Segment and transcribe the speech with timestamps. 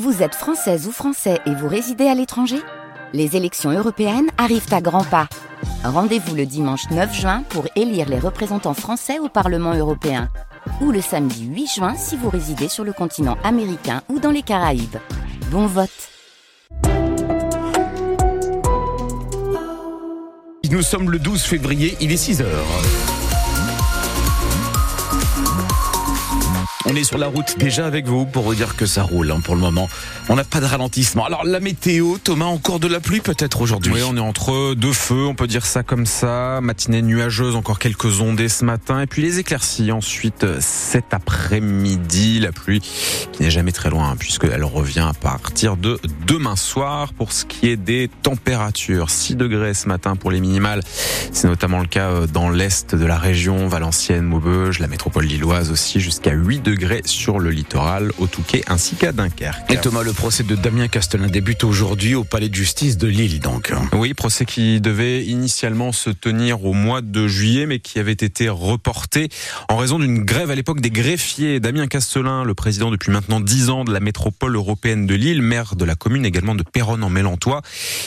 [0.00, 2.56] Vous êtes française ou français et vous résidez à l'étranger?
[3.12, 5.28] Les élections européennes arrivent à grands pas.
[5.84, 10.30] Rendez-vous le dimanche 9 juin pour élire les représentants français au Parlement européen.
[10.80, 14.40] Ou le samedi 8 juin si vous résidez sur le continent américain ou dans les
[14.40, 14.96] Caraïbes.
[15.50, 15.90] Bon vote
[20.70, 23.11] Nous sommes le 12 février, il est 6 heures.
[26.92, 29.40] On est sur la route déjà avec vous pour vous dire que ça roule hein,
[29.42, 29.88] pour le moment.
[30.28, 31.24] On n'a pas de ralentissement.
[31.24, 34.92] Alors la météo, Thomas, encore de la pluie peut-être aujourd'hui Oui, on est entre deux
[34.92, 36.60] feux, on peut dire ça comme ça.
[36.60, 39.00] Matinée nuageuse, encore quelques ondées ce matin.
[39.00, 42.40] Et puis les éclaircies ensuite cet après-midi.
[42.40, 42.80] La pluie
[43.32, 47.14] qui n'est jamais très loin hein, puisqu'elle revient à partir de demain soir.
[47.14, 50.82] Pour ce qui est des températures, 6 degrés ce matin pour les minimales.
[51.32, 55.70] C'est notamment le cas euh, dans l'est de la région, Valenciennes, Maubeuge, la métropole lilloise
[55.70, 59.70] aussi, jusqu'à 8 degrés degrés sur le littoral, au Touquet ainsi qu'à Dunkerque.
[59.70, 63.38] Et Thomas, le procès de Damien Castelin débute aujourd'hui au palais de justice de Lille,
[63.38, 63.72] donc.
[63.92, 68.48] Oui, procès qui devait initialement se tenir au mois de juillet, mais qui avait été
[68.48, 69.28] reporté
[69.68, 71.60] en raison d'une grève à l'époque des greffiers.
[71.60, 75.76] Damien Castelin, le président depuis maintenant dix ans de la métropole européenne de Lille, maire
[75.76, 77.62] de la commune également de Péronne en Mélantois.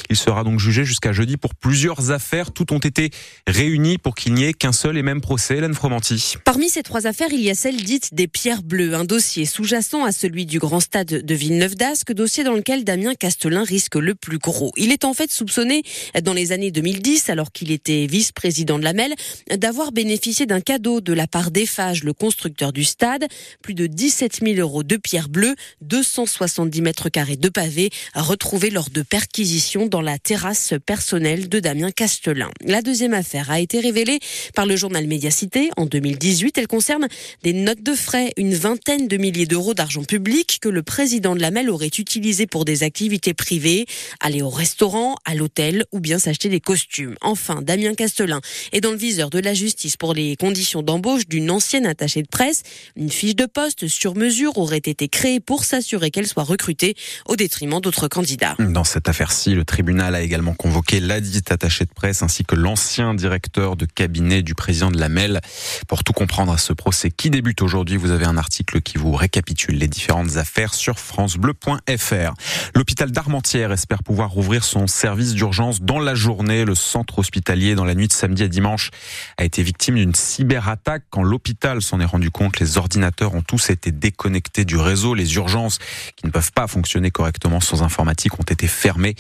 [0.10, 2.52] Il sera donc jugé jusqu'à jeudi pour plusieurs affaires.
[2.52, 3.12] Toutes ont été
[3.48, 5.58] réunies pour qu'il n'y ait qu'un seul et même procès.
[5.58, 6.36] Hélène Fromanti.
[6.44, 10.04] Parmi ces trois affaires, il y a celle dite des pierres bleu, un dossier sous-jacent
[10.04, 14.16] à celui du grand stade de Villeneuve d'Ascq, dossier dans lequel Damien Castelin risque le
[14.16, 14.72] plus gros.
[14.76, 15.84] Il est en fait soupçonné
[16.24, 19.14] dans les années 2010, alors qu'il était vice-président de la MEL,
[19.56, 23.26] d'avoir bénéficié d'un cadeau de la part d'Eiffage, le constructeur du stade,
[23.62, 28.90] plus de 17 000 euros de pierre bleue, 270 mètres carrés de pavés, retrouvés lors
[28.90, 32.50] de perquisitions dans la terrasse personnelle de Damien Castelin.
[32.64, 34.20] La deuxième affaire a été révélée
[34.56, 36.58] par le journal Médiacité en 2018.
[36.58, 37.08] Elle concerne
[37.44, 41.52] des notes de frais, vingtaine de milliers d'euros d'argent public que le président de la
[41.52, 43.86] MEL aurait utilisé pour des activités privées,
[44.20, 47.16] aller au restaurant, à l'hôtel ou bien s'acheter des costumes.
[47.22, 51.50] Enfin, Damien Castelin est dans le viseur de la justice pour les conditions d'embauche d'une
[51.50, 52.64] ancienne attachée de presse.
[52.96, 56.96] Une fiche de poste sur mesure aurait été créée pour s'assurer qu'elle soit recrutée
[57.26, 58.56] au détriment d'autres candidats.
[58.60, 63.14] Dans cette affaire-ci, le tribunal a également convoqué ladite attachée de presse ainsi que l'ancien
[63.14, 65.42] directeur de cabinet du président de la MEL.
[65.88, 69.14] Pour tout comprendre à ce procès qui débute aujourd'hui, vous avez un article qui vous
[69.14, 72.34] récapitule les différentes affaires sur francebleu.fr.
[72.76, 76.66] L'hôpital d'Armentières espère pouvoir rouvrir son service d'urgence dans la journée.
[76.66, 78.92] Le centre hospitalier, dans la nuit de samedi à dimanche,
[79.38, 81.04] a été victime d'une cyberattaque.
[81.10, 85.14] Quand l'hôpital s'en est rendu compte, les ordinateurs ont tous été déconnectés du réseau.
[85.14, 85.80] Les urgences,
[86.16, 89.16] qui ne peuvent pas fonctionner correctement sans informatique, ont été fermées.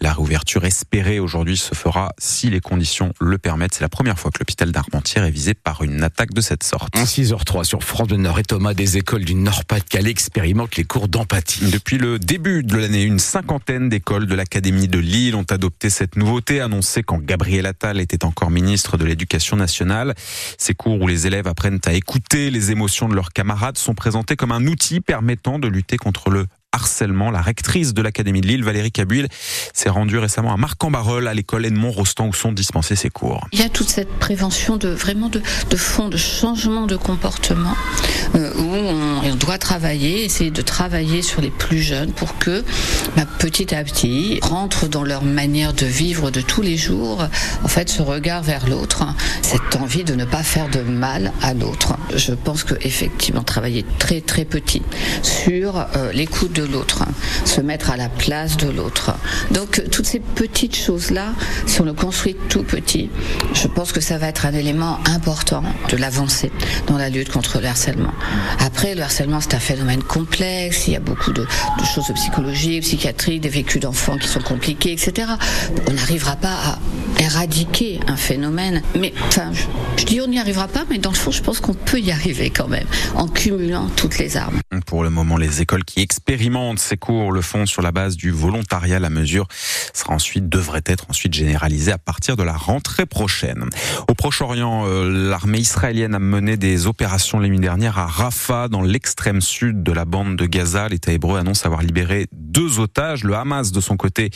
[0.00, 3.74] La réouverture espérée aujourd'hui se fera si les conditions le permettent.
[3.74, 6.96] C'est la première fois que l'hôpital d'Armentières est visé par une attaque de cette sorte.
[6.96, 11.70] 6h03 sur France de Nord et Thomas des écoles du Nord-Pas-de-Calais expérimentent les cours d'empathie.
[11.70, 16.16] Depuis le début de l'année, une cinquantaine d'écoles de l'Académie de Lille ont adopté cette
[16.16, 20.14] nouveauté annoncée quand Gabriel Attal était encore ministre de l'Éducation nationale.
[20.56, 24.36] Ces cours où les élèves apprennent à écouter les émotions de leurs camarades sont présentés
[24.36, 27.30] comme un outil permettant de lutter contre le harcèlement.
[27.30, 29.26] La rectrice de l'Académie de Lille, Valérie Cabuil,
[29.72, 33.46] s'est rendue récemment à Marc-en-Barœul, à l'école Edmond-Rostand, où sont dispensés ces cours.
[33.52, 35.40] Il y a toute cette prévention de vraiment de,
[35.76, 37.74] fond, de changement de comportement,
[38.34, 42.64] euh, où on, on, doit travailler, essayer de travailler sur les plus jeunes pour que
[43.16, 47.26] bah, petit à petit rentrent dans leur manière de vivre de tous les jours,
[47.62, 49.04] en fait, ce regard vers l'autre,
[49.42, 51.96] cette envie de ne pas faire de mal à l'autre.
[52.14, 54.82] Je pense que effectivement travailler très très petit
[55.22, 57.04] sur euh, l'écoute de l'autre,
[57.44, 59.12] se mettre à la place de l'autre.
[59.50, 61.32] Donc toutes ces petites choses-là,
[61.66, 63.10] si on le construit tout petit,
[63.54, 66.52] je pense que ça va être un élément important de l'avancée
[66.86, 68.12] dans la lutte contre le harcèlement.
[68.60, 72.82] Après, le harcèlement, c'est un phénomène complexe, il y a beaucoup de, de choses psychologiques,
[72.82, 75.28] psychiatriques, des vécus d'enfants qui sont compliqués, etc.
[75.88, 76.78] On n'arrivera pas à
[77.26, 79.50] éradiquer un phénomène, mais enfin,
[79.96, 82.12] je, dis on n'y arrivera pas, mais dans le fond, je pense qu'on peut y
[82.12, 84.60] arriver quand même, en cumulant toutes les armes.
[84.86, 88.30] Pour le moment, les écoles qui expérimentent ces cours le font sur la base du
[88.30, 89.00] volontariat.
[89.00, 89.48] La mesure
[89.92, 93.64] sera ensuite, devrait être ensuite généralisée à partir de la rentrée prochaine.
[94.08, 98.82] Au Proche-Orient, euh, l'armée israélienne a mené des opérations les nuits dernières à Rafah, dans
[98.82, 100.88] l'extrême sud de la bande de Gaza.
[100.88, 103.22] L'État hébreu annonce avoir libéré deux otages.
[103.22, 104.30] Le Hamas, de son côté,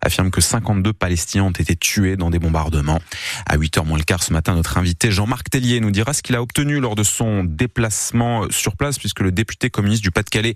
[0.00, 3.00] affirme que 52 Palestiniens ont été tués dans des bombardements.
[3.44, 6.34] À 8h moins le quart ce matin, notre invité Jean-Marc Tellier nous dira ce qu'il
[6.36, 10.54] a obtenu lors de son déplacement sur place, puisque le député communiste du Pas-de-Calais,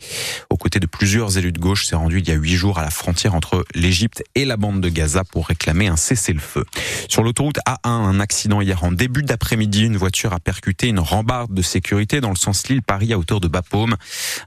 [0.48, 2.82] aux côtés de plusieurs élus de gauche, s'est rendu il y a huit jours à
[2.82, 6.64] la frontière entre l'Égypte et la bande de Gaza pour réclamer un cessez-le-feu.
[7.10, 9.84] Sur l'autoroute A1, un accident hier en début d'après-midi.
[9.84, 13.48] Une voiture a percuté une rambarde de sécurité dans le sens Lille-Paris à hauteur de
[13.48, 13.96] Bapaume.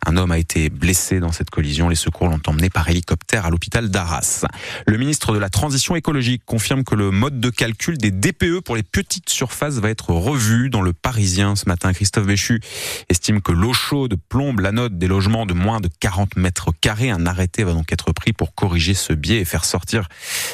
[0.08, 1.88] Un homme a été blessé dans cette collision.
[1.88, 4.46] Les secours l'ont emmené par hélicoptère à l'hôpital d'Arras.
[4.88, 8.76] Le ministre de la Transition écologique confirme que le mode de calcul des DPE pour
[8.76, 11.94] les petites surfaces va être revu dans le Parisien ce matin.
[11.94, 12.62] Christophe Béchu
[13.10, 17.10] estime que l'eau chaude plombe la note des logements de moins de 40 mètres carrés.
[17.10, 20.08] Un arrêté va donc être pris pour corriger ce biais et faire sortir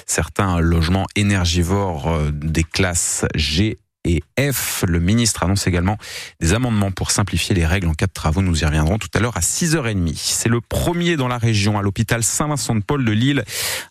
[0.06, 4.86] certains logements énergivores euh, des classes G et F.
[4.88, 5.98] Le ministre annonce également
[6.40, 8.42] des amendements pour simplifier les règles en cas de travaux.
[8.42, 10.13] Nous y reviendrons tout à l'heure à 6h30.
[10.16, 13.44] C'est le premier dans la région, à l'hôpital Saint-Vincent-de-Paul de Lille.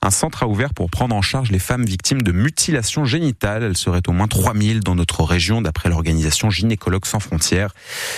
[0.03, 3.63] Un centre a ouvert pour prendre en charge les femmes victimes de mutilations génitales.
[3.63, 7.75] Elles seraient au moins 3000 dans notre région, d'après l'organisation Gynécologues sans frontières.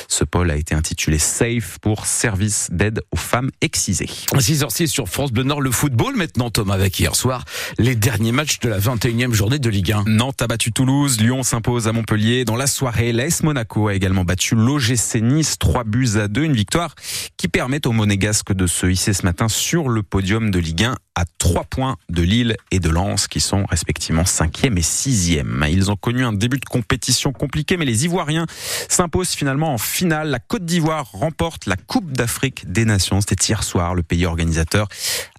[0.09, 4.09] Ce pôle a été intitulé SAFE pour Service d'aide aux femmes excisées.
[4.35, 7.45] 6h06 sur France Bleu Nord, le football maintenant, Thomas, avec hier soir
[7.79, 10.05] les derniers matchs de la 21e journée de Ligue 1.
[10.07, 12.45] Nantes a battu Toulouse, Lyon s'impose à Montpellier.
[12.45, 16.45] Dans la soirée, l'AS Monaco a également battu l'OGC Nice 3 buts à 2.
[16.45, 16.95] Une victoire
[17.37, 20.97] qui permet aux Monégasques de se hisser ce matin sur le podium de Ligue 1
[21.21, 25.71] à 3 points de Lille et de Lens qui sont respectivement 5e et 6e.
[25.71, 28.47] Ils ont connu un début de compétition compliqué mais les Ivoiriens
[28.89, 30.31] s'imposent finalement en finale.
[30.31, 33.21] La Côte d'Ivoire remporte la Coupe d'Afrique des Nations.
[33.21, 33.95] C'était hier soir.
[33.95, 34.89] Le pays organisateur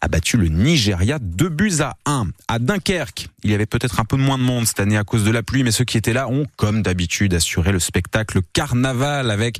[0.01, 2.27] a battu le Nigeria 2 buts à 1.
[2.47, 5.23] À Dunkerque, il y avait peut-être un peu moins de monde cette année à cause
[5.23, 9.31] de la pluie mais ceux qui étaient là ont comme d'habitude assuré le spectacle carnaval
[9.31, 9.57] avec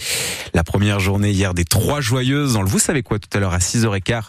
[0.54, 4.26] la première journée hier des Trois Joyeuses Vous savez quoi tout à l'heure à 6h15.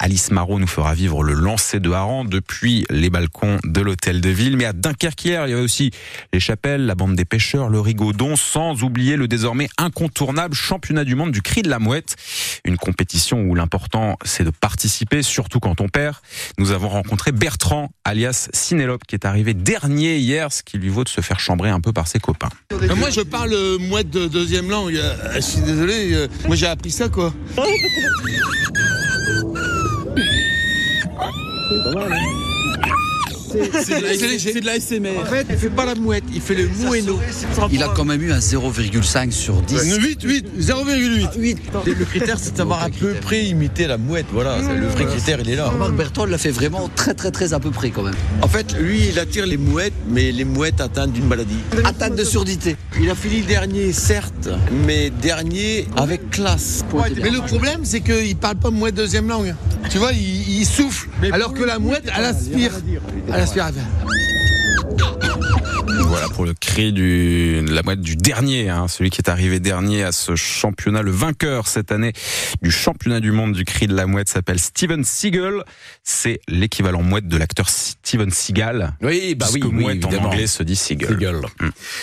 [0.00, 4.30] Alice Marot nous fera vivre le lancer de harangue depuis les balcons de l'hôtel de
[4.30, 4.56] ville.
[4.56, 5.90] Mais à Dunkerque hier, il y avait aussi
[6.32, 11.14] les chapelles, la bande des pêcheurs, le rigaudon, sans oublier le désormais incontournable championnat du
[11.14, 12.16] monde du cri de la mouette.
[12.64, 16.16] Une compétition où l'important c'est de participer, surtout quand on perd.
[16.58, 21.04] Nous avons rencontré Bertrand, alias Cinélope, qui est arrivé dernier hier, ce qui lui vaut
[21.04, 22.50] de se faire chambrer un peu par ses copains.
[22.72, 24.96] Euh, Moi, je parle euh, mouette de deuxième langue.
[24.96, 26.26] Euh, Je suis désolé.
[26.46, 27.32] Moi, j'ai appris ça, quoi.
[31.76, 32.45] 有多辣呢？
[33.50, 35.18] C'est de la SMR.
[35.22, 37.18] En fait, il fait pas la mouette, il fait le moueno.
[37.70, 39.96] Il a quand même eu un 0,5 sur 10.
[39.96, 41.56] 8, 8, 0,8.
[41.86, 44.26] Le critère, c'est de savoir à peu près imiter la mouette.
[44.32, 45.72] Voilà, c'est- le vrai critère, il est là.
[45.78, 48.14] Marc Bertrand l'a fait vraiment très très très à peu près quand même.
[48.42, 51.56] En fait, lui, il attire les mouettes, mais les mouettes atteintes d'une maladie.
[51.84, 52.76] Atteinte de surdité.
[53.00, 54.48] Il a fini dernier, certes,
[54.86, 56.84] mais dernier avec classe.
[57.22, 59.54] Mais le problème, c'est qu'il parle pas mouette deuxième langue.
[59.90, 61.08] Tu vois, il, il souffle.
[61.32, 62.72] Alors que la mouette, elle aspire.
[66.08, 69.60] Voilà pour le cri du, de la mouette du dernier, hein, celui qui est arrivé
[69.60, 71.02] dernier à ce championnat.
[71.02, 72.12] Le vainqueur cette année
[72.62, 75.64] du championnat du monde du cri de la mouette s'appelle Steven Seagal.
[76.02, 78.94] C'est l'équivalent mouette de l'acteur Steven Seagal.
[79.02, 81.10] Oui, bah oui, oui, mouette en anglais se dit Seagal.
[81.10, 81.40] Seagal.